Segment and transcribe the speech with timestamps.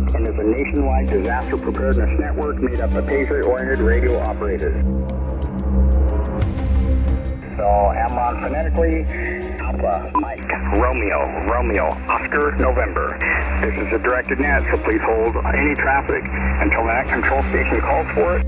[0.00, 4.74] Network and is a nationwide disaster preparedness network made up of Patriot-oriented radio operators.
[7.56, 9.04] So, AmRRON phonetically,
[9.60, 13.18] Alpha, Mike, Romeo, Romeo, Oscar, November.
[13.60, 16.24] This is a directed net, so please hold any traffic
[16.60, 18.46] until that control station calls for it.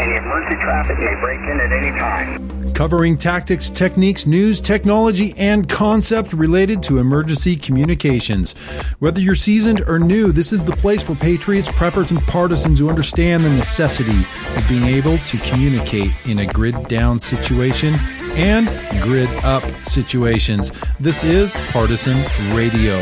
[0.00, 2.61] Any emergency traffic may break in at any time.
[2.82, 8.54] Covering tactics, techniques, news, technology, and concept related to emergency communications.
[8.98, 12.88] Whether you're seasoned or new, this is the place for patriots, preppers, and partisans who
[12.88, 14.18] understand the necessity
[14.58, 17.94] of being able to communicate in a grid down situation
[18.34, 18.66] and
[19.00, 20.72] grid up situations.
[20.98, 22.16] This is Partisan
[22.56, 22.98] Radio.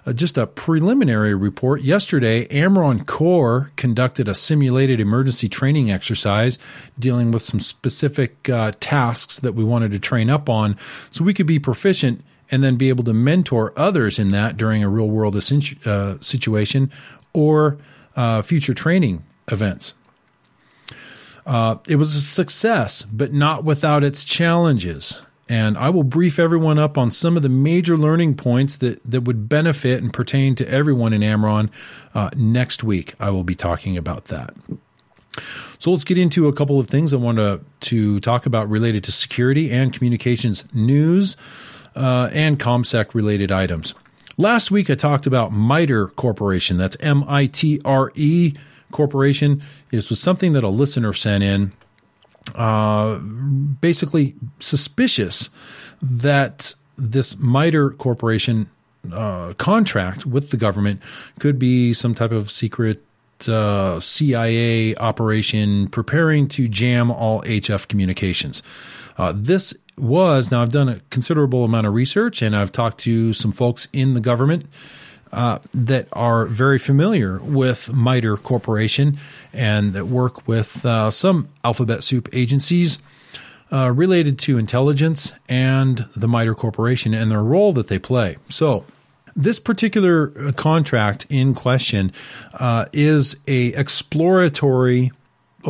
[0.06, 1.82] uh, just a preliminary report.
[1.82, 6.60] Yesterday, AmRRON Core conducted a simulated emergency training exercise
[7.00, 10.78] dealing with some specific uh, tasks that we wanted to train up on,
[11.10, 14.84] so we could be proficient and then be able to mentor others in that during
[14.84, 16.92] a real world uh, situation
[17.34, 17.78] or
[18.16, 19.94] uh, future training events.
[21.46, 25.26] Uh, it was a success, but not without its challenges.
[25.50, 29.22] And I will brief everyone up on some of the major learning points that, that
[29.22, 31.70] would benefit and pertain to everyone in AmRRON
[32.14, 33.14] uh, next week.
[33.18, 34.54] I will be talking about that.
[35.80, 39.04] So let's get into a couple of things I want to, to talk about related
[39.06, 41.38] to security and communications news
[41.98, 43.94] uh, and ComSec related items.
[44.38, 46.78] Last week I talked about MITRE Corporation.
[46.78, 48.54] That's M I T R E
[48.92, 49.62] Corporation.
[49.90, 51.72] This was something that a listener sent in,
[52.56, 55.50] uh, basically suspicious
[56.02, 58.70] that this MITRE Corporation
[59.12, 61.02] uh, contract with the government
[61.40, 63.04] could be some type of secret
[63.48, 68.62] uh, CIA operation preparing to jam all HF communications.
[69.18, 73.34] Uh, this was now I've done a considerable amount of research and I've talked to
[73.34, 74.66] some folks in the government
[75.32, 79.18] uh, that are very familiar with MITRE Corporation
[79.54, 83.00] and that work with uh, some alphabet soup agencies
[83.72, 88.38] uh, related to intelligence and the MITRE Corporation and their role that they play.
[88.50, 88.86] So,
[89.36, 92.12] this particular uh, contract in question
[92.56, 95.12] uh, is a exploratory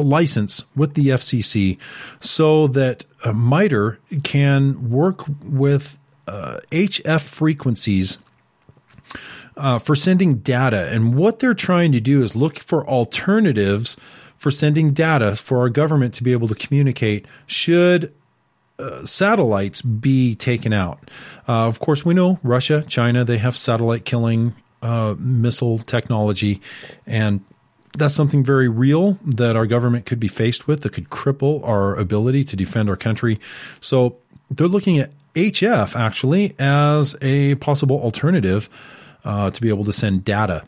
[0.01, 1.77] license with the FCC
[2.19, 5.97] so that uh, MITRE can work with
[6.27, 8.23] uh, HF frequencies
[9.55, 10.89] uh, for sending data.
[10.91, 13.97] And what they're trying to do is look for alternatives
[14.37, 18.13] for sending data for our government to be able to communicate should
[18.79, 21.09] uh, satellites be taken out.
[21.47, 24.53] Uh, of course, we know Russia, China, they have satellite killing
[24.83, 26.61] uh, missile technology.
[27.07, 27.43] And
[27.97, 31.95] that's something very real that our government could be faced with that could cripple our
[31.95, 33.39] ability to defend our country.
[33.79, 34.17] So
[34.49, 38.69] they're looking at HF actually as a possible alternative
[39.23, 40.63] uh, to be able to send data.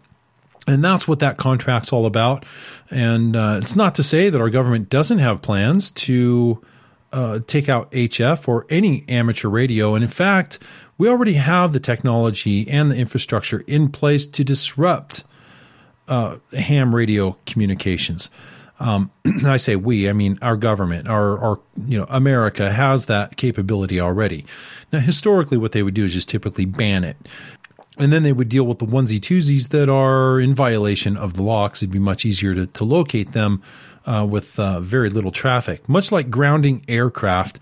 [0.68, 2.46] And that's what that contract's all about.
[2.92, 6.62] And uh, it's not to say that our government doesn't have plans to
[7.12, 9.96] uh, take out HF or any amateur radio.
[9.96, 10.60] And in fact,
[10.98, 15.24] we already have the technology and the infrastructure in place to disrupt
[16.10, 18.30] uh, ham radio communications.
[18.80, 19.12] Um,
[19.46, 24.00] I say we, I mean our government, our, our, you know, America has that capability
[24.00, 24.46] already.
[24.92, 27.18] Now, historically, what they would do is just typically ban it.
[27.98, 31.44] And then they would deal with the onesie twosies that are in violation of the
[31.44, 33.62] law because it'd be much easier to, to locate them
[34.06, 35.88] uh, with uh, very little traffic.
[35.90, 37.60] Much like grounding aircraft,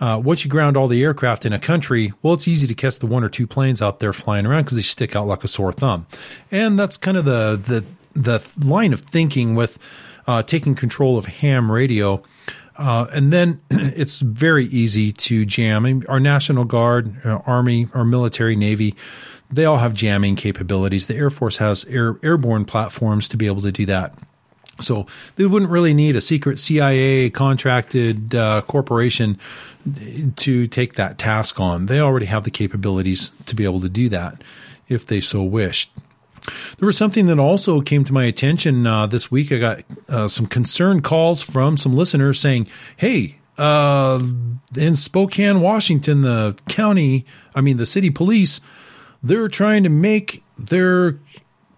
[0.00, 2.98] uh, once you ground all the aircraft in a country, well, it's easy to catch
[2.98, 5.48] the one or two planes out there flying around because they stick out like a
[5.48, 6.06] sore thumb.
[6.50, 7.84] And that's kind of the the
[8.18, 9.78] the line of thinking with
[10.26, 12.22] uh, taking control of ham radio.
[12.76, 16.04] Uh, and then it's very easy to jam.
[16.08, 18.94] Our National Guard, uh, Army, our military, Navy,
[19.50, 21.06] they all have jamming capabilities.
[21.06, 24.14] The Air Force has air, airborne platforms to be able to do that.
[24.80, 25.06] So
[25.36, 29.38] they wouldn't really need a secret CIA contracted uh, corporation
[30.36, 31.86] to take that task on.
[31.86, 34.42] They already have the capabilities to be able to do that
[34.88, 35.92] if they so wished.
[36.78, 39.52] There was something that also came to my attention uh, this week.
[39.52, 44.22] I got uh, some concerned calls from some listeners saying, "Hey, uh,
[44.76, 48.60] in Spokane, Washington, the county, I mean the city police,
[49.22, 51.18] they're trying to make their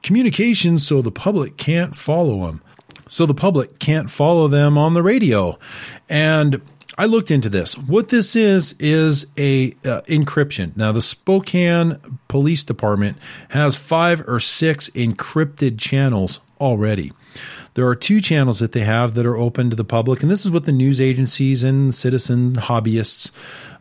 [0.02, 2.62] communications so the public can't follow them."
[3.10, 5.58] so the public can't follow them on the radio.
[6.08, 6.62] And
[7.00, 7.78] I looked into this.
[7.78, 10.76] What this is is a uh, encryption.
[10.76, 11.96] Now the Spokane
[12.28, 13.16] Police Department
[13.48, 17.14] has 5 or 6 encrypted channels already.
[17.72, 20.44] There are two channels that they have that are open to the public, and this
[20.44, 23.32] is what the news agencies and citizen hobbyists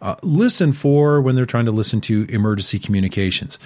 [0.01, 3.59] uh, listen for when they're trying to listen to emergency communications.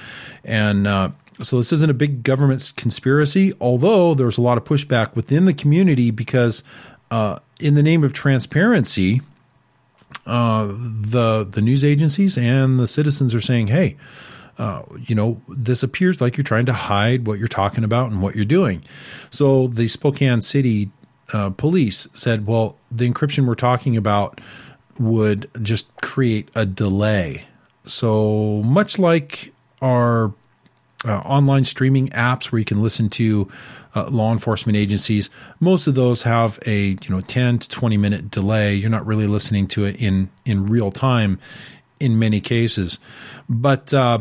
[0.43, 1.11] And uh,
[1.43, 5.53] so this isn't a big government conspiracy, although there's a lot of pushback within the
[5.53, 6.63] community because,
[7.11, 9.21] uh, in the name of transparency,
[10.25, 13.97] uh, the the news agencies and the citizens are saying, "Hey,
[14.57, 18.21] uh, you know, this appears like you're trying to hide what you're talking about and
[18.21, 18.83] what you're doing."
[19.29, 20.91] So the Spokane City
[21.33, 24.39] uh, Police said, "Well, the encryption we're talking about
[24.99, 27.45] would just create a delay."
[27.85, 30.33] So much like our
[31.05, 33.51] uh, online streaming apps where you can listen to
[33.95, 35.29] uh, law enforcement agencies.
[35.59, 38.73] Most of those have a you know 10 to 20 minute delay.
[38.73, 41.39] You're not really listening to it in in real time
[41.99, 42.99] in many cases,
[43.47, 44.19] but uh,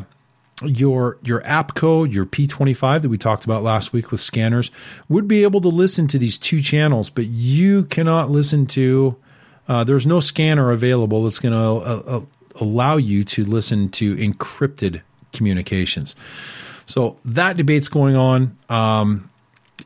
[0.64, 4.70] your your APCO, your P25 that we talked about last week with scanners,
[5.08, 9.16] would be able to listen to these two channels, but you cannot listen to.
[9.68, 12.20] Uh, there's no scanner available that's going to uh, uh,
[12.60, 15.02] allow you to listen to encrypted
[15.32, 16.14] communications.
[16.92, 19.30] So that debate's going on um,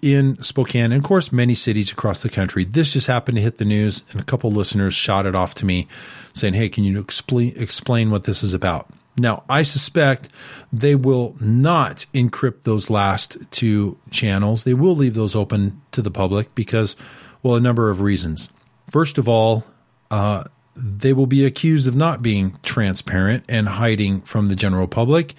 [0.02, 2.64] in Spokane, and of course, many cities across the country.
[2.64, 5.64] This just happened to hit the news, and a couple listeners shot it off to
[5.64, 5.86] me,
[6.32, 10.30] saying, "Hey, can you explain explain what this is about?" Now, I suspect
[10.72, 14.64] they will not encrypt those last two channels.
[14.64, 16.96] They will leave those open to the public because,
[17.40, 18.50] well, a number of reasons.
[18.90, 19.62] First of all,
[20.10, 20.42] uh,
[20.74, 25.36] they will be accused of not being transparent and hiding from the general public.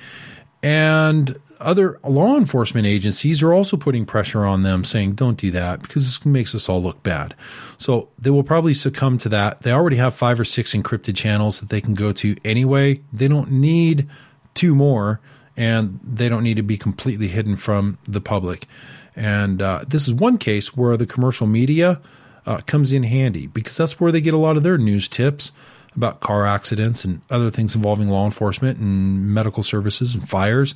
[0.64, 5.82] And other law enforcement agencies are also putting pressure on them saying, don't do that
[5.82, 7.36] because this makes us all look bad.
[7.78, 9.64] So they will probably succumb to that.
[9.64, 13.02] They already have five or six encrypted channels that they can go to anyway.
[13.12, 14.08] They don't need
[14.54, 15.20] two more
[15.56, 18.68] and they don't need to be completely hidden from the public.
[19.16, 22.00] And uh, this is one case where the commercial media
[22.46, 25.52] uh, comes in handy because that's where they get a lot of their news tips
[25.96, 30.76] about car accidents and other things involving law enforcement and medical services and fires.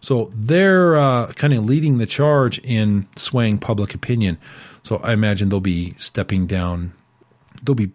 [0.00, 4.38] So they're uh, kind of leading the charge in swaying public opinion.
[4.82, 6.92] So I imagine they'll be stepping down,
[7.62, 7.90] they'll be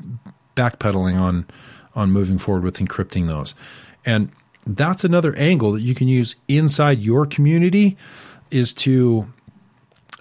[0.56, 1.48] backpedaling on
[1.94, 3.54] on moving forward with encrypting those.
[4.06, 4.32] And
[4.66, 7.98] that's another angle that you can use inside your community
[8.50, 9.32] is to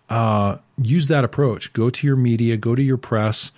[0.09, 1.73] uh, use that approach.
[1.73, 3.53] Go to your media, go to your press,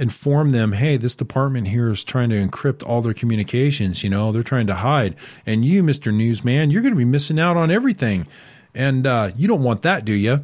[0.00, 4.02] inform them, hey, this department here is trying to encrypt all their communications.
[4.02, 5.14] You know, they're trying to hide.
[5.44, 6.12] And you, Mr.
[6.12, 8.26] Newsman, you're going to be missing out on everything.
[8.74, 10.42] And uh, you don't want that, do you?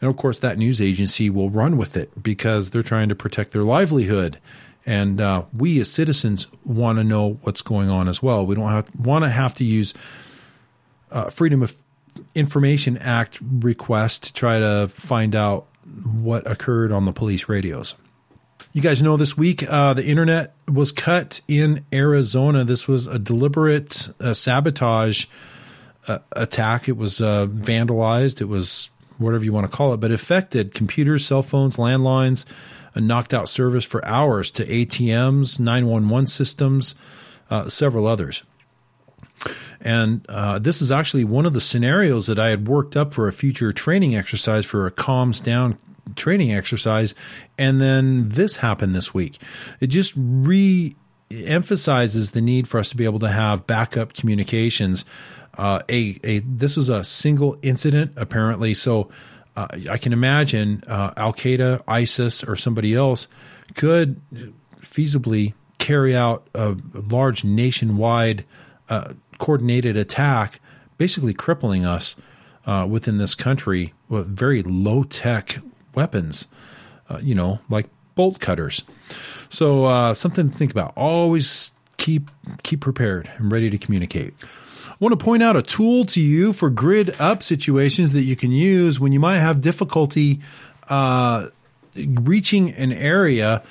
[0.00, 3.52] And of course, that news agency will run with it because they're trying to protect
[3.52, 4.38] their livelihood.
[4.84, 8.44] And uh, we as citizens want to know what's going on as well.
[8.44, 9.94] We don't want to have to use
[11.10, 11.74] uh, Freedom of
[12.34, 15.66] Information Act request to try to find out
[16.04, 17.94] what occurred on the police radios.
[18.72, 22.62] You guys know this week uh, the internet was cut in Arizona.
[22.62, 25.26] This was a deliberate uh, sabotage
[26.06, 26.88] uh, attack.
[26.88, 28.40] It was uh, vandalized.
[28.40, 32.44] It was whatever you want to call it, but affected computers, cell phones, landlines,
[32.94, 36.94] knocked out service for hours to ATMs, 911 systems,
[37.50, 38.44] uh, several others.
[39.80, 43.26] And uh, this is actually one of the scenarios that I had worked up for
[43.26, 45.76] a future training exercise for a comms down
[46.16, 47.14] training exercise,
[47.58, 49.40] and then this happened this week.
[49.80, 50.96] It just re
[51.30, 55.04] emphasizes the need for us to be able to have backup communications.
[55.56, 59.10] Uh, a, a this was a single incident apparently, so
[59.56, 63.28] uh, I can imagine uh, Al Qaeda, ISIS, or somebody else
[63.74, 64.20] could
[64.80, 68.44] feasibly carry out a large nationwide
[68.88, 70.60] uh, coordinated attack,
[70.98, 72.16] basically crippling us
[72.66, 75.58] uh, within this country with very low tech
[75.94, 76.46] weapons,
[77.08, 78.84] uh, you know, like bolt cutters.
[79.48, 80.92] So uh, something to think about.
[80.96, 82.30] Always keep
[82.62, 84.34] keep prepared and ready to communicate.
[84.86, 88.36] I want to point out a tool to you for grid up situations that you
[88.36, 90.40] can use when you might have difficulty
[90.88, 91.48] uh,
[91.94, 93.62] reaching an area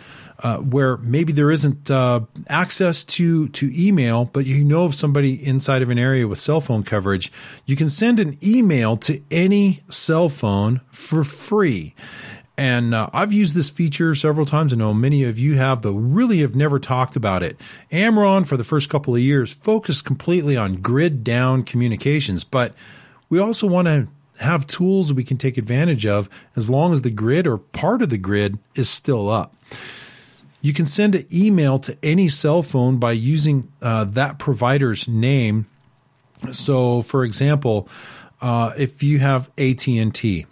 [0.42, 5.34] uh, where maybe there isn't uh, access to to email, but you know of somebody
[5.46, 7.32] inside of an area with cell phone coverage,
[7.66, 11.94] you can send an email to any cell phone for free.
[12.58, 14.74] And uh, I've used this feature several times.
[14.74, 17.58] I know many of you have, but really have never talked about it.
[17.90, 22.74] AmRRON, for the first couple of years, focused completely on grid down communications, but
[23.30, 24.10] we also want to
[24.42, 28.10] have tools we can take advantage of as long as the grid or part of
[28.10, 29.56] the grid is still up.
[30.62, 35.68] You can send an email to any cell phone by using uh, that provider's name.
[36.52, 37.88] So, for example,
[38.42, 40.46] uh, if you have AT and T,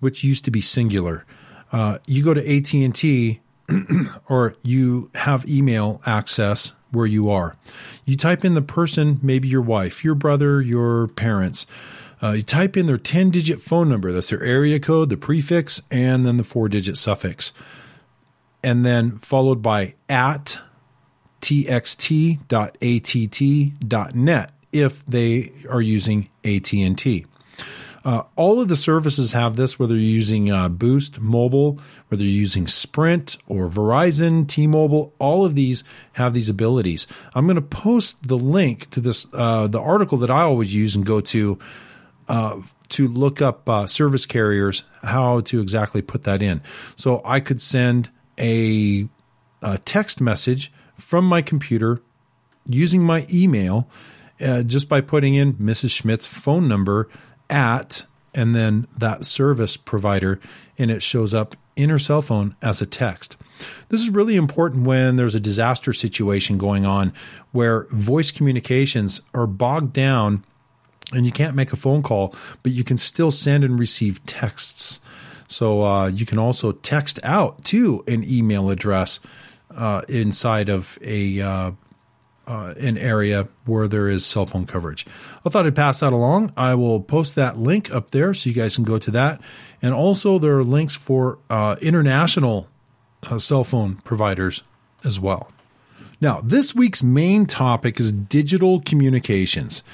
[0.00, 1.22] which used to be Cingular,
[1.70, 3.40] Uh, you go to AT and T,
[4.28, 7.56] or you have email access where you are.
[8.06, 11.66] You type in the person, maybe your wife, your brother, your parents.
[12.22, 14.10] Uh, you type in their 10 digit phone number.
[14.12, 17.52] That's their area code, the prefix, and then the four digit suffix.
[18.62, 20.58] And then followed by at
[21.40, 22.42] txt.att.net
[24.70, 27.26] if they are using AT&T.
[28.04, 32.32] Uh, all of the services have this, whether you're using uh, Boost Mobile, whether you're
[32.32, 35.12] using Sprint or Verizon, T-Mobile.
[35.18, 35.84] All of these
[36.14, 37.06] have these abilities.
[37.34, 40.94] I'm going to post the link to this, uh, the article that I always use
[40.94, 41.58] and go to
[42.28, 42.60] uh,
[42.90, 46.60] to look up uh, service carriers, how to exactly put that in.
[46.94, 49.08] So I could send a,
[49.62, 52.00] a text message from my computer
[52.66, 53.88] using my email.
[54.40, 55.90] Uh, just by putting in Mrs.
[55.90, 57.08] Schmidt's phone number
[57.50, 60.38] at and then that service provider,
[60.78, 63.36] and it shows up in her cell phone as a text.
[63.88, 67.12] This is really important when there's a disaster situation going on
[67.52, 70.44] where voice communications are bogged down
[71.12, 75.00] and you can't make a phone call, but you can still send and receive texts.
[75.48, 79.20] So uh, you can also text out to an email address
[79.70, 81.72] uh, inside of a uh,
[82.46, 85.06] uh, an area where there is cell phone coverage.
[85.44, 86.52] I thought I'd pass that along.
[86.56, 89.40] I will post that link up there so you guys can go to that.
[89.82, 92.68] And also, there are links for uh, international
[93.30, 94.62] uh, cell phone providers
[95.04, 95.52] as well.
[96.20, 99.84] Now, this week's main topic is digital communications.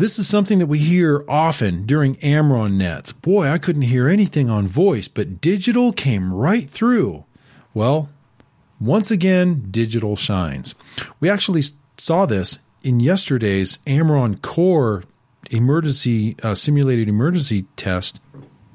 [0.00, 3.12] This is something that we hear often during AmRRON nets.
[3.12, 7.26] Boy, I couldn't hear anything on voice, but digital came right through.
[7.74, 8.08] Well,
[8.80, 10.74] once again, digital shines.
[11.20, 11.64] We actually
[11.98, 15.04] saw this in yesterday's AmRRON Core
[15.50, 18.22] emergency uh, simulated emergency test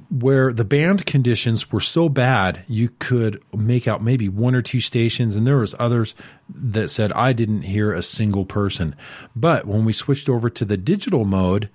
[0.10, 4.80] where the band conditions were so bad you could make out maybe one or two
[4.80, 6.14] stations and there was others
[6.48, 8.96] that said I didn't hear a single person.
[9.36, 11.70] But when we switched over to the digital mode,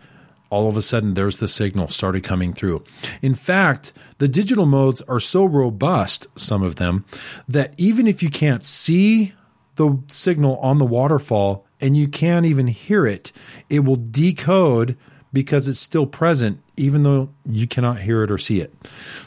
[0.49, 2.85] all of a sudden there's the signal started coming through.
[3.23, 7.05] In fact, the digital modes are so robust, some of them,
[7.49, 9.33] that even if you can't see
[9.77, 13.33] the signal on the waterfall and you can't even hear it,
[13.69, 14.97] it will decode
[15.33, 18.75] because it's still present, even though you cannot hear it or see it.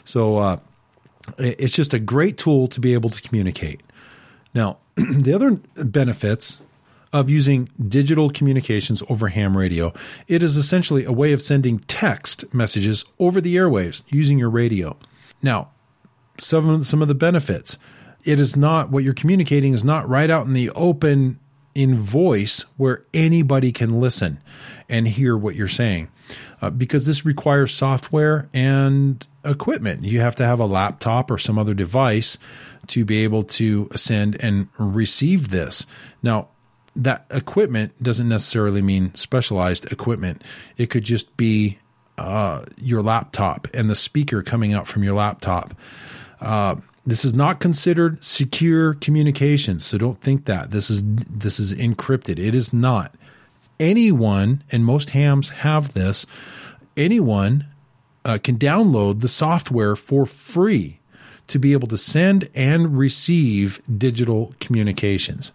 [0.04, 0.56] So uh,
[1.38, 3.80] it's just a great tool to be able to communicate.
[4.54, 6.62] Now, the other benefits
[7.12, 9.92] of using digital communications over ham radio.
[10.26, 14.96] It is essentially a way of sending text messages over the airwaves using your radio.
[15.40, 15.70] Now,
[16.38, 17.78] some of, some of the benefits.
[18.26, 21.38] It is not what you're communicating is not right out in the open
[21.74, 24.40] in voice where anybody can listen
[24.88, 26.08] and hear what you're saying.
[26.60, 30.04] Uh, because this requires software and equipment.
[30.04, 32.38] You have to have a laptop or some other device
[32.88, 35.86] to be able to send and receive this.
[36.22, 36.48] Now,
[36.96, 40.42] that equipment doesn't necessarily mean specialized equipment.
[40.76, 41.78] It could just be
[42.16, 45.74] uh, your laptop and the speaker coming out from your laptop.
[46.40, 46.76] Uh,
[47.06, 52.38] this is not considered secure communications, so don't think that this is this is encrypted.
[52.38, 53.14] It is not.
[53.80, 56.26] Anyone, and most hams have this.
[56.96, 57.66] Anyone
[58.24, 61.00] uh, can download the software for free
[61.46, 65.52] to be able to send and receive digital communications.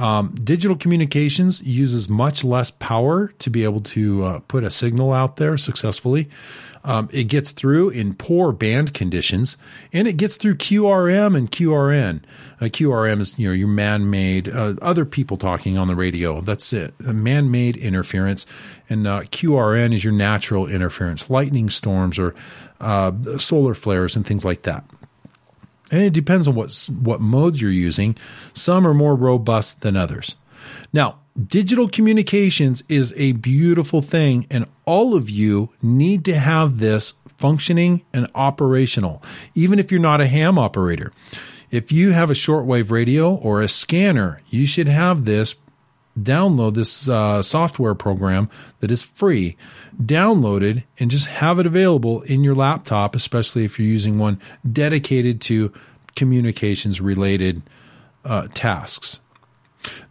[0.00, 5.12] Um, digital communications uses much less power to be able to uh, put a signal
[5.12, 6.30] out there successfully.
[6.82, 9.58] Um, it gets through in poor band conditions,
[9.92, 12.22] and it gets through QRM and QRN.
[12.58, 16.40] Uh, QRM is you know your man-made uh, other people talking on the radio.
[16.40, 18.46] That's it, a man-made interference,
[18.88, 22.34] and uh, QRN is your natural interference, lightning storms or
[22.80, 24.82] uh, solar flares and things like that.
[25.90, 28.16] And it depends on what what modes you're using.
[28.52, 30.36] Some are more robust than others.
[30.92, 37.14] Now, digital communications is a beautiful thing, and all of you need to have this
[37.36, 39.22] functioning and operational,
[39.54, 41.12] even if you're not a ham operator.
[41.70, 45.54] If you have a shortwave radio or a scanner, you should have this.
[46.18, 48.50] Download this uh, software program
[48.80, 49.56] that is free,
[49.96, 54.40] download it, and just have it available in your laptop, especially if you're using one
[54.70, 55.72] dedicated to
[56.16, 57.62] communications related
[58.24, 59.20] uh, tasks.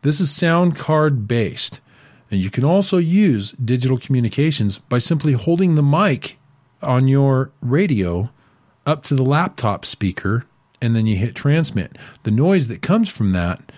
[0.01, 1.81] This is sound card based.
[2.31, 6.37] And you can also use digital communications by simply holding the mic
[6.81, 8.29] on your radio
[8.85, 10.45] up to the laptop speaker
[10.81, 11.97] and then you hit transmit.
[12.23, 13.71] The noise that comes from that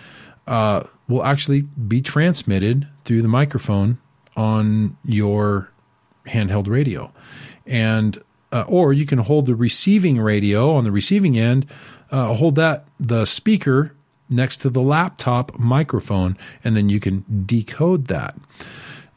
[0.46, 3.98] uh, will actually be transmitted through the microphone
[4.36, 5.72] on your
[6.26, 7.12] handheld radio.
[7.66, 8.18] And
[8.52, 11.66] uh, or you can hold the receiving radio on the receiving end,
[12.10, 13.94] uh, hold that the speaker
[14.28, 18.36] next to the laptop microphone, and then you can decode that.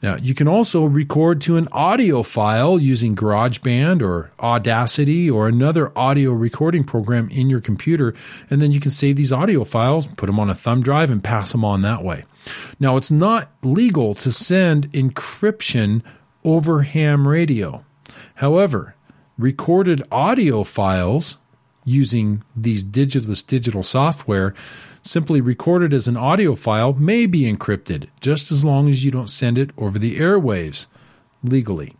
[0.05, 5.91] Now, you can also record to an audio file using GarageBand or Audacity or another
[5.97, 8.13] audio recording program in your computer,
[8.47, 11.23] and then you can save these audio files, put them on a thumb drive, and
[11.23, 12.25] pass them on that way.
[12.79, 16.03] Now, it's not legal to send encryption
[16.43, 17.83] over ham radio.
[18.35, 18.93] However,
[19.39, 21.39] recorded audio files
[21.83, 24.53] using these digital, digital software
[25.05, 29.29] simply recorded as an audio file may be encrypted, just as long as you don't
[29.29, 30.87] send it over the airwaves
[31.43, 31.93] legally.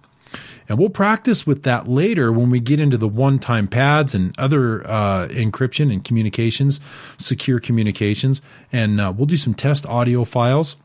[0.67, 4.37] And we'll practice with that later when we get into the one time pads and
[4.39, 6.79] other uh, encryption and communications,
[7.17, 8.41] secure communications.
[8.71, 10.77] And uh, we'll do some test audio files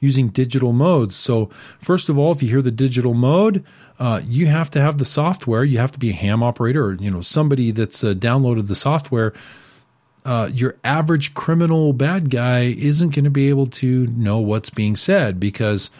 [0.00, 1.14] using digital modes.
[1.14, 1.46] So,
[1.78, 3.64] first of all, if you hear the digital mode,
[4.00, 5.62] uh, you have to have the software.
[5.62, 8.74] You have to be a ham operator or you know somebody that's uh, downloaded the
[8.74, 9.32] software
[10.24, 14.96] uh, your average criminal bad guy isn't going to be able to know what's being
[14.96, 15.90] said because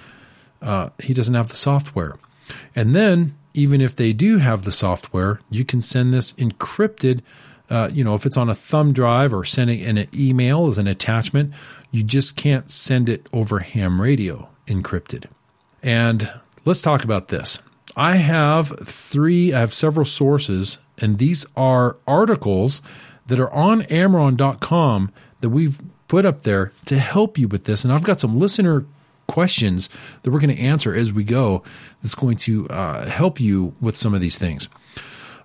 [0.61, 2.16] uh, he doesn't have the software.
[2.76, 7.20] And then, even if they do have the software, you can send this encrypted.
[7.68, 10.78] Uh, you know, if it's on a thumb drive or sending in an email as
[10.78, 11.52] an attachment,
[11.90, 15.26] you just can't send it over ham radio encrypted.
[15.82, 16.30] And
[16.64, 17.58] let's talk about this.
[17.96, 22.80] I have three, I have several sources, and these are articles
[23.26, 27.85] that are on AmRRON.com that we've put up there to help you with this.
[27.85, 28.85] And I've got some listener
[29.26, 29.88] questions
[30.22, 31.62] that we're going to answer as we go
[32.02, 34.68] that's going to uh, help you with some of these things.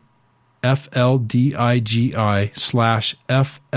[0.64, 3.70] F-L-D-I-G-I slash F-L-A-R-Q.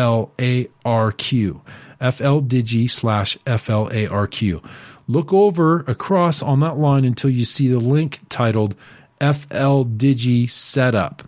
[2.01, 4.63] FLDIGI slash F-L-A-R-Q.
[5.07, 8.75] Look over across on that line until you see the link titled
[9.21, 11.23] FLDigi Setup.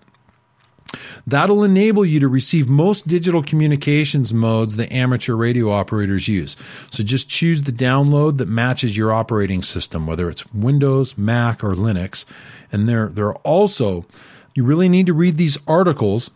[1.26, 6.56] That'll enable you to receive most digital communications modes that amateur radio operators use.
[6.90, 11.72] So just choose the download that matches your operating system, whether it's Windows, Mac, or
[11.72, 12.24] Linux.
[12.70, 14.06] And there, there are also,
[14.54, 16.30] you really need to read these articles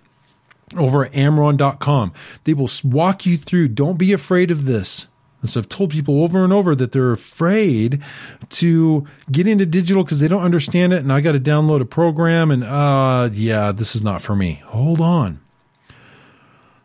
[0.76, 2.12] over at AmRRON.com.
[2.44, 3.68] They will walk you through.
[3.68, 5.08] Don't be afraid of this.
[5.40, 8.02] And so I've told people over and over that they're afraid
[8.50, 11.02] to get into digital because they don't understand it.
[11.02, 14.62] And I got to download a program and, uh, yeah, this is not for me.
[14.66, 15.40] Hold on.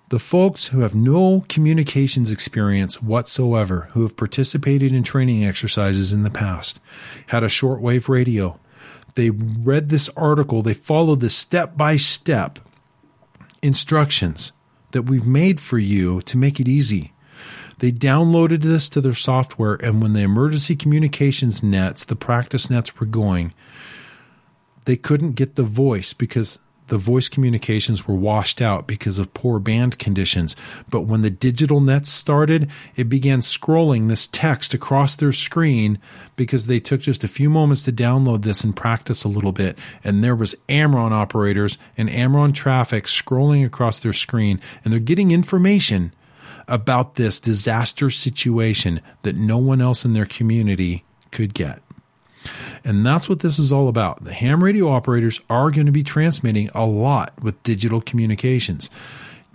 [0.09, 6.23] The folks who have no communications experience whatsoever, who have participated in training exercises in
[6.23, 6.79] the past,
[7.27, 8.59] had a shortwave radio.
[9.15, 12.59] They read this article, they followed the step by step
[13.65, 14.51] instructions
[14.91, 17.13] that we've made for you to make it easy.
[17.79, 22.97] They downloaded this to their software, and when the emergency communications nets, the practice nets
[22.99, 23.53] were going,
[24.85, 29.59] they couldn't get the voice because the voice communications were washed out because of poor
[29.59, 30.55] band conditions.
[30.89, 35.99] But when the digital nets started, it began scrolling this text across their screen
[36.35, 39.77] because they took just a few moments to download this and practice a little bit.
[40.03, 45.31] And there was AmRRON operators and AmRRON traffic scrolling across their screen, and they're getting
[45.31, 46.13] information
[46.67, 51.81] about this disaster situation that no one else in their community could get.
[52.83, 54.23] And that's what this is all about.
[54.23, 58.89] The ham radio operators are going to be transmitting a lot with digital communications.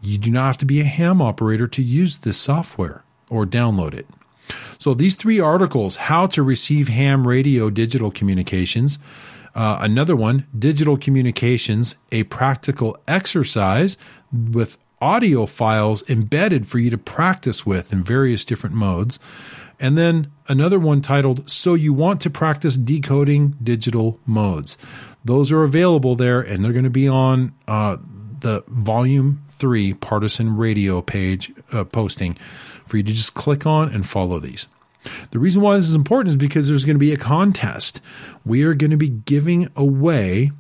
[0.03, 3.95] You do not have to be a ham operator to use this software or download
[3.95, 4.07] it.
[4.79, 8.99] So, these three articles how to receive ham radio digital communications.
[9.55, 13.97] Uh, another one, Digital Communications, a practical exercise
[14.33, 19.19] with audio files embedded for you to practice with in various different modes.
[19.81, 24.77] And then another one titled So You Want to Practice Decoding Digital Modes.
[25.25, 27.97] Those are available there and they're going to be on uh,
[28.41, 32.35] the volume three partisan radio page uh, posting
[32.85, 34.69] for you to just click on and follow these.
[35.31, 38.03] The reason why this is important is because there's going to be a contest.
[38.45, 40.51] We are going to be giving away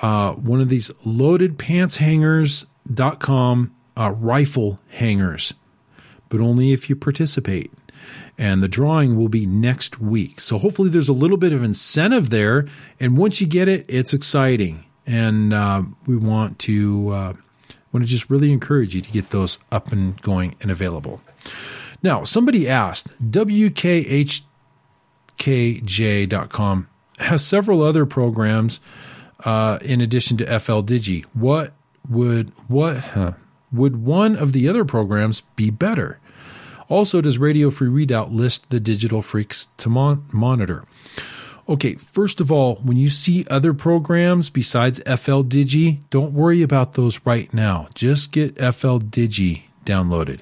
[0.00, 5.52] uh, one of these loaded loadedpantshangers.com uh, rifle hangers,
[6.30, 7.70] but only if you participate
[8.38, 10.40] and the drawing will be next week.
[10.40, 12.66] So hopefully there's a little bit of incentive there,
[12.98, 17.34] and once you get it, it's exciting, and uh, we want to uh,
[17.92, 21.20] want to just really encourage you to get those up and going and available.
[22.02, 24.48] Now, somebody asked WKHKJ.com
[27.18, 28.80] has several other programs
[29.44, 31.24] uh, in addition to FLDigi.
[31.32, 31.72] What
[32.08, 33.32] would what huh,
[33.72, 36.18] would one of the other programs be better?
[36.92, 40.84] Also, does Radio Free Redoubt list the digital freqs to mon- monitor?
[41.66, 46.92] Okay, first of all, when you see other programs besides FL Digi, don't worry about
[46.92, 47.88] those right now.
[47.94, 50.40] Just get FL Digi downloaded.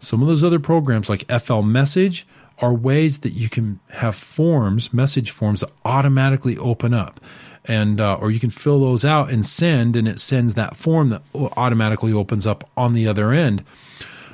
[0.00, 2.26] Some of those other programs like FL Message
[2.58, 7.20] are ways that you can have forms, message forms that automatically open up.
[7.64, 11.10] And uh, or you can fill those out and send, and it sends that form
[11.10, 11.22] that
[11.56, 13.62] automatically opens up on the other end.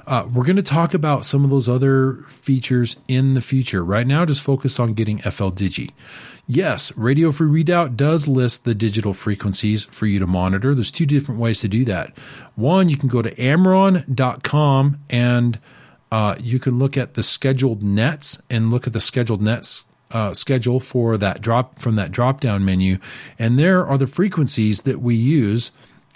[0.08, 3.84] Uh, we're going to talk about some of those other features in the future.
[3.84, 5.90] Right now, just focus on getting FL Digi.
[6.46, 10.74] Yes, Radio Free Redoubt does list the digital frequencies for you to monitor.
[10.74, 12.16] There's two different ways to do that.
[12.56, 15.58] One, you can go to amrron.com and
[16.10, 20.32] uh, you can look at the scheduled nets and look at the scheduled nets uh,
[20.32, 22.96] schedule for that drop from that drop down menu.
[23.38, 25.70] And there are the frequencies that we use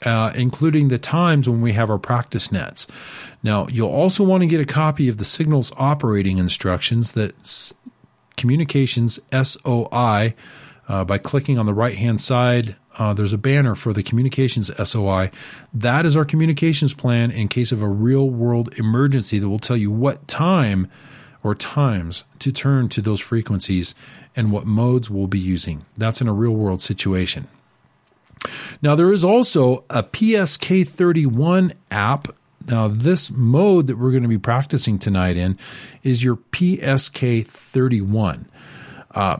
[0.05, 2.87] uh, including the times when we have our practice nets.
[3.43, 7.73] Now, you'll also want to get a copy of the signals operating instructions that
[8.37, 10.35] communications SOI
[10.89, 12.77] uh, by clicking on the right hand side.
[12.99, 15.31] Uh, there's a banner for the communications SOI.
[15.73, 19.77] That is our communications plan in case of a real world emergency that will tell
[19.77, 20.91] you what time
[21.43, 23.95] or times to turn to those frequencies
[24.37, 25.85] and what modes we'll be using.
[25.97, 27.49] That's in a real world situation.
[28.83, 32.29] Now, there is also a PSK31 app.
[32.69, 35.57] Now, this mode that we're going to be practicing tonight in
[36.03, 38.45] is your PSK31.
[39.15, 39.39] Uh,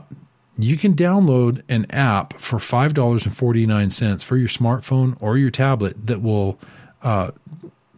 [0.57, 6.57] you can download an app for $5.49 for your smartphone or your tablet that will
[7.01, 7.31] uh,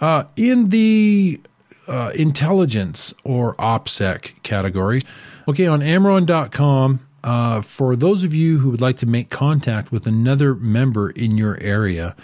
[0.00, 1.40] Uh, in the
[1.86, 5.02] uh, intelligence or OPSEC category,
[5.46, 10.06] okay, on AmRRON.com, uh, for those of you who would like to make contact with
[10.06, 12.14] another member in your area,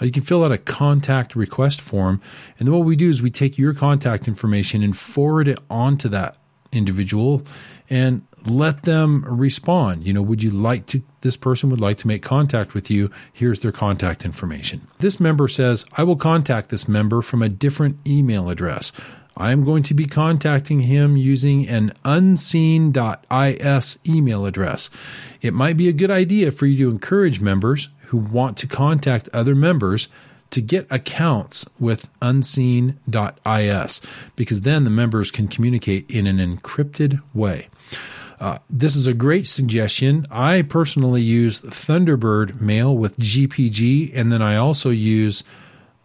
[0.00, 2.20] uh, you can fill out a contact request form.
[2.58, 5.96] And then what we do is we take your contact information and forward it on
[5.98, 6.38] to that
[6.70, 7.42] individual
[7.88, 10.06] and let them respond.
[10.06, 13.10] You know, would you like to, this person would like to make contact with you.
[13.32, 14.86] Here's their contact information.
[14.98, 18.92] This member says, I will contact this member from a different email address.
[19.36, 24.90] I am going to be contacting him using an unseen.is email address.
[25.42, 29.28] It might be a good idea for you to encourage members who want to contact
[29.32, 30.08] other members
[30.50, 34.00] to get accounts with unseen.is
[34.36, 37.68] because then the members can communicate in an encrypted way.
[38.38, 40.26] Uh, this is a great suggestion.
[40.30, 45.42] I personally use Thunderbird Mail with GPG, and then I also use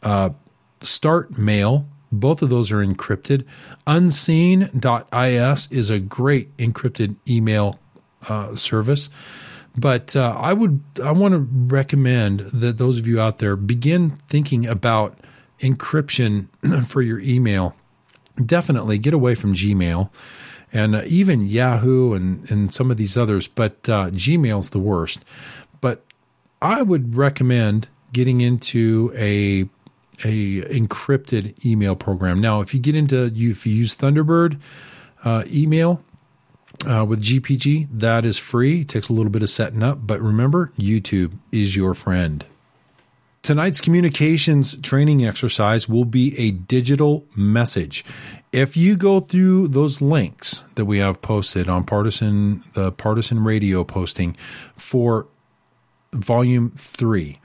[0.02, 0.32] uh,
[0.80, 1.88] Start Mail.
[2.12, 3.46] Both of those are encrypted.
[3.86, 7.80] Unseen.is is a great encrypted email
[8.28, 9.10] uh, service.
[9.78, 14.10] But uh, I would I want to recommend that those of you out there begin
[14.10, 15.18] thinking about
[15.60, 16.48] encryption
[16.86, 17.76] for your email.
[18.44, 20.10] Definitely get away from Gmail
[20.72, 25.24] and uh, even Yahoo and, and some of these others, but uh, Gmail's the worst.
[25.82, 26.04] But
[26.62, 29.70] I would recommend getting into a
[30.24, 32.40] a encrypted email program.
[32.40, 34.60] Now, if you get into you if you use Thunderbird
[35.24, 36.04] uh, email
[36.90, 38.82] uh, with GPG, that is free.
[38.82, 42.46] It takes a little bit of setting up, but remember, YouTube is your friend.
[43.42, 48.06] Tonight's communications training exercise will be a digital message.
[48.52, 53.84] If you go through those links that we have posted on partisan the partisan radio
[53.84, 54.36] posting
[54.76, 55.28] for
[56.12, 57.40] volume 3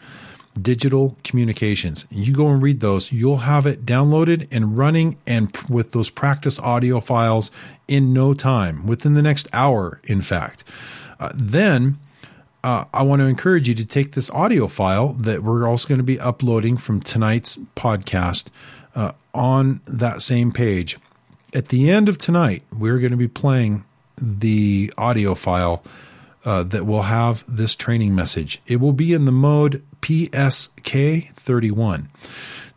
[0.61, 2.07] digital communications.
[2.11, 3.13] You go and read those.
[3.13, 7.51] You'll have it downloaded and running and with those practice audio files
[7.89, 10.65] in no time within the next hour in fact.
[11.19, 11.99] Uh, then
[12.63, 15.99] uh, I want to encourage you to take this audio file that we're also going
[15.99, 18.47] to be uploading from tonight's podcast
[18.95, 20.99] uh, on that same page.
[21.53, 23.85] At the end of tonight, we're going to be playing
[24.17, 25.85] the audio file
[26.45, 28.63] uh, that will have this training message.
[28.67, 32.09] It will be in the mode PSK31.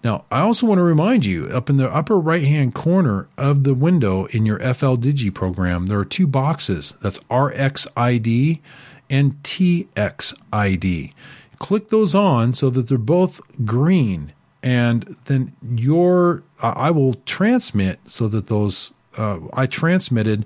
[0.03, 3.63] Now, I also want to remind you up in the upper right hand corner of
[3.63, 6.93] the window in your FL Digi program, there are two boxes.
[7.01, 8.61] That's RXID
[9.09, 11.13] and TXID.
[11.59, 18.27] Click those on so that they're both green, and then your I will transmit so
[18.27, 20.45] that those uh, I transmitted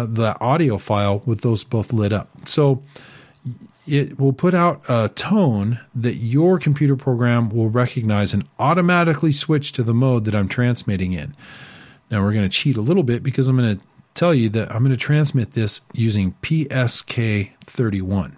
[0.00, 2.30] uh, the audio file with those both lit up.
[2.46, 2.82] So
[3.86, 9.72] it will put out a tone that your computer program will recognize and automatically switch
[9.72, 11.34] to the mode that I'm transmitting in.
[12.10, 13.84] Now we're going to cheat a little bit because I'm going to
[14.14, 18.36] tell you that I'm going to transmit this using PSK31.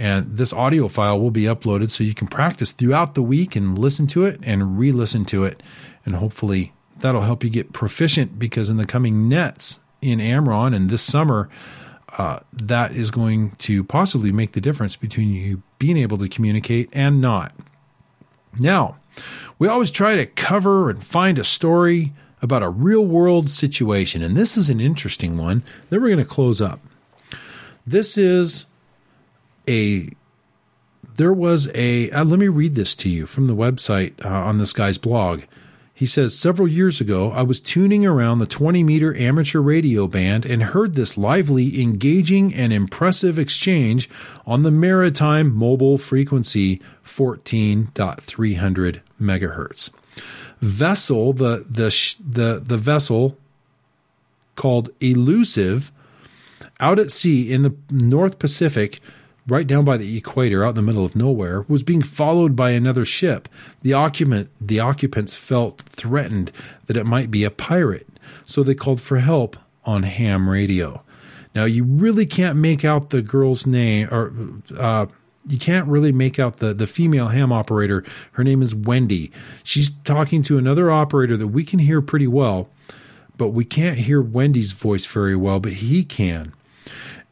[0.00, 3.76] And this audio file will be uploaded so you can practice throughout the week and
[3.76, 5.62] listen to it and re listen to it.
[6.06, 10.90] And hopefully that'll help you get proficient because in the coming nets in AmRRON and
[10.90, 11.48] this summer,
[12.16, 16.88] uh, that is going to possibly make the difference between you being able to communicate
[16.92, 17.54] and not.
[18.58, 18.96] Now,
[19.58, 24.22] we always try to cover and find a story about a real world situation.
[24.22, 25.62] And this is an interesting one.
[25.90, 26.80] Then we're going to close up.
[27.86, 28.66] This is
[29.68, 30.10] a,
[31.16, 34.58] there was a, uh, let me read this to you from the website uh, on
[34.58, 35.42] this guy's blog.
[35.98, 40.46] He says, several years ago, I was tuning around the 20 meter amateur radio band
[40.46, 44.08] and heard this lively, engaging, and impressive exchange
[44.46, 49.90] on the maritime mobile frequency 14.300 megahertz.
[50.60, 51.90] Vessel, the the
[52.24, 53.36] the the vessel
[54.54, 55.90] called Elusive,
[56.78, 59.00] out at sea in the North Pacific,
[59.48, 62.70] right down by the equator, out in the middle of nowhere, was being followed by
[62.70, 63.48] another ship.
[63.82, 66.52] The occupant the occupants felt threatened
[66.86, 68.08] that it might be a pirate,
[68.44, 71.02] so they called for help on ham radio.
[71.54, 74.32] Now you really can't make out the girl's name or
[74.78, 75.06] uh,
[75.46, 78.04] you can't really make out the the female ham operator.
[78.32, 79.32] Her name is Wendy.
[79.64, 82.68] She's talking to another operator that we can hear pretty well,
[83.38, 86.52] but we can't hear Wendy's voice very well, but he can.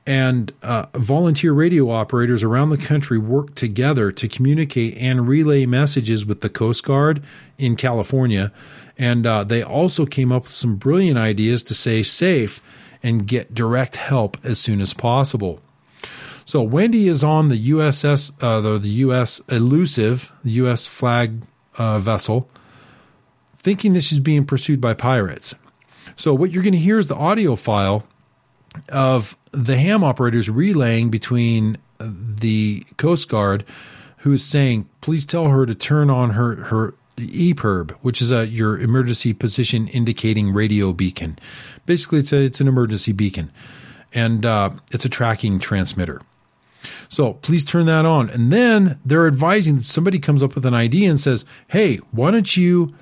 [0.06, 6.24] And uh, volunteer radio operators around the country work together to communicate and relay messages
[6.24, 7.22] with the Coast Guard
[7.58, 8.52] in California.
[8.96, 12.62] And uh, they also came up with some brilliant ideas to stay safe
[13.02, 15.60] and get direct help as soon as possible.
[16.44, 19.40] So Wendy is on the USS, uh, the, the U.S.
[19.48, 20.86] Elusive, the U.S.
[20.86, 21.42] flag
[21.76, 22.48] uh, vessel,
[23.56, 25.56] thinking that she's being pursued by pirates.
[26.14, 28.06] So what you're going to hear is the audio file
[28.90, 33.64] of the ham operators relaying between the Coast Guard,
[34.18, 38.46] who is saying, "Please tell her to turn on her her EPIRB, which is a
[38.46, 41.38] your emergency position indicating radio beacon.
[41.86, 43.50] Basically, it's a, it's an emergency beacon,
[44.12, 46.20] and uh, it's a tracking transmitter."
[47.08, 48.30] So please turn that on.
[48.30, 52.30] And then they're advising that somebody comes up with an idea and says, hey, why
[52.30, 52.94] don't you?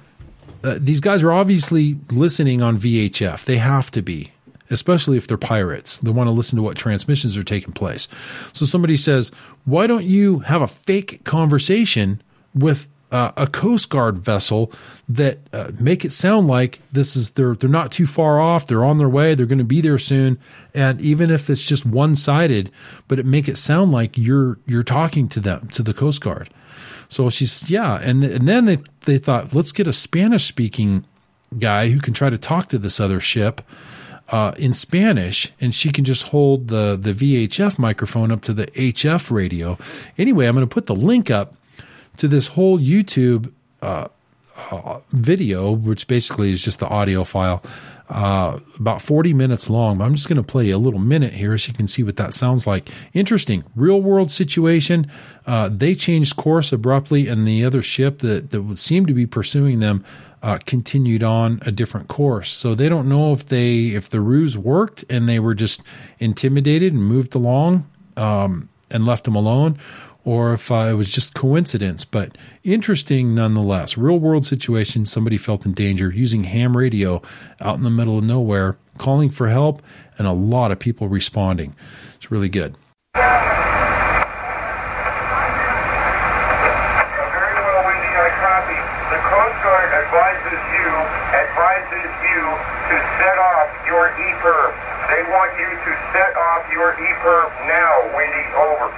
[0.63, 3.45] Uh, these guys are obviously listening on VHF.
[3.45, 4.33] They have to be,
[4.71, 5.97] especially if they're pirates.
[5.99, 8.09] They want to listen to what transmissions are taking place.
[8.53, 9.31] So somebody says,
[9.65, 12.23] why don't you have a fake conversation
[12.55, 14.73] with uh, a Coast Guard vessel
[15.09, 18.67] that uh, make it sound like this is they're they're not too far off.
[18.67, 19.35] They're on their way.
[19.35, 20.37] They're going to be there soon.
[20.75, 22.73] And even if it's just one sided,
[23.07, 26.51] but it make it sound like you're you're talking to them to the Coast Guard.
[27.09, 31.05] So she's yeah, and and then they they thought let's get a Spanish speaking
[31.57, 33.63] guy who can try to talk to this other ship
[34.31, 38.67] uh, in Spanish, and she can just hold the the VHF microphone up to the
[38.69, 39.77] HF radio.
[40.17, 41.55] Anyway, I'm going to put the link up
[42.17, 44.09] to this whole YouTube uh,
[44.71, 47.63] uh, video, which basically is just the audio file,
[48.09, 49.99] uh, about 40 minutes long.
[49.99, 52.17] But I'm just going to play a little minute here so you can see what
[52.17, 52.89] that sounds like.
[53.13, 55.11] Interesting, real world situation.
[55.47, 59.27] Uh, they changed course abruptly, and the other ship that that would seem to be
[59.27, 60.05] pursuing them
[60.43, 62.51] uh, continued on a different course.
[62.51, 65.83] So they don't know if they if the ruse worked and they were just
[66.19, 67.89] intimidated and moved along
[68.19, 69.79] um, and left them alone,
[70.25, 72.05] or if uh, it was just coincidence.
[72.05, 73.97] But interesting nonetheless.
[73.99, 75.05] Real world situation.
[75.05, 77.23] Somebody felt in danger using ham radio
[77.61, 79.83] out in the middle of nowhere, calling for help,
[80.19, 81.75] and a lot of people responding.
[82.15, 82.77] It's really good.
[83.15, 83.35] Very
[87.55, 88.79] well, Wendy, I copy.
[89.13, 90.89] The Coast Guard advises you
[91.35, 92.41] advises you
[92.91, 94.73] to set off your EPIRB.
[95.05, 96.95] They want you to set off your
[97.67, 98.45] now, Windy.
[98.55, 98.89] Over.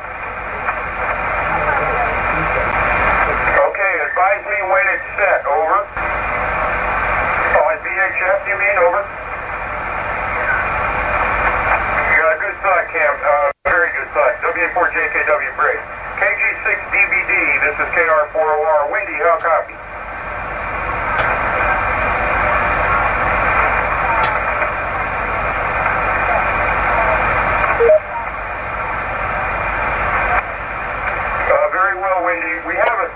[3.57, 5.45] Okay, advise me when it's set.
[5.45, 5.85] Over.
[7.53, 8.77] Oh, at VHF, you mean?
[8.81, 9.05] Over.
[12.17, 13.13] Yeah, good thought, Cam.
[13.13, 14.41] Uh, very good thought.
[14.41, 15.77] WA4JKW break.
[16.17, 18.89] KG6DBD, this is KR4OR.
[18.89, 19.77] Windy, how copy?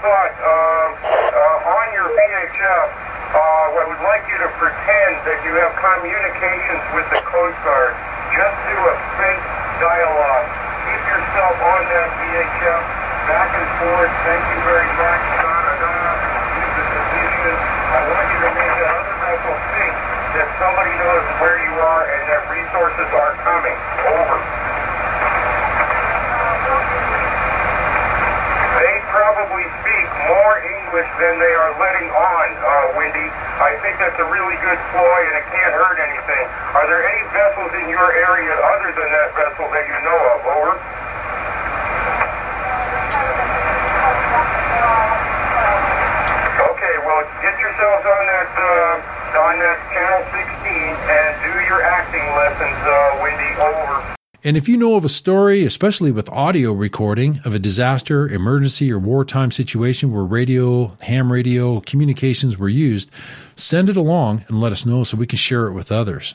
[0.01, 2.89] thought uh, uh, on your VHF,
[3.37, 7.93] uh, I would like you to pretend that you have communications with the Coast Guard.
[8.33, 9.41] Just do a spent
[9.77, 10.49] dialogue.
[10.89, 12.83] Keep yourself on that VHF,
[13.29, 14.15] back and forth.
[14.25, 15.25] Thank you very much.
[15.37, 15.93] Da, da, da.
[16.57, 17.55] Use the position.
[17.61, 19.95] I want you to make that other vessel think
[20.33, 23.75] that somebody knows where you are and that resources are coming.
[24.07, 24.39] Over.
[28.79, 33.27] They probably speak more English than they are letting on, uh, Windy.
[33.59, 36.47] I think that's a really good ploy and it can't hurt anything.
[36.79, 40.41] Are there any vessels in your area other than that vessel that you know of?
[40.47, 40.75] Over.
[46.79, 50.40] Okay, well, get yourselves on that uh, on that channel 16 and do
[51.71, 53.63] your acting lessons, uh, Windy.
[53.63, 54.17] Over.
[54.43, 58.91] And if you know of a story, especially with audio recording of a disaster, emergency,
[58.91, 63.13] or wartime situation where radio, ham radio, communications were used,
[63.55, 66.35] send it along and let us know so we can share it with others.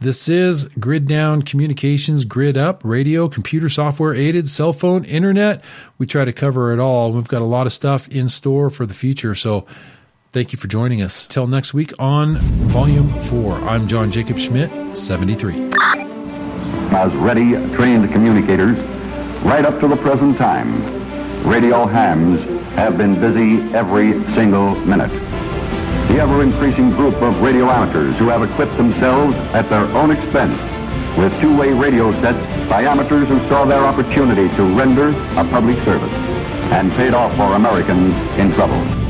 [0.00, 5.62] This is Grid Down Communications, Grid Up, radio, computer software aided, cell phone, internet.
[5.98, 7.12] We try to cover it all.
[7.12, 9.34] We've got a lot of stuff in store for the future.
[9.34, 9.66] So
[10.34, 11.24] thank you for joining us.
[11.24, 12.36] Till next week on
[12.68, 13.54] Volume 4.
[13.54, 15.70] I'm John Jacob Schmidt, 73
[16.94, 18.78] as ready, trained communicators
[19.42, 20.70] right up to the present time.
[21.44, 22.40] Radio hams
[22.76, 25.10] have been busy every single minute.
[26.08, 30.56] The ever-increasing group of radio amateurs who have equipped themselves at their own expense
[31.18, 36.14] with two-way radio sets by amateurs who saw their opportunity to render a public service
[36.70, 39.03] and paid off for Americans in trouble.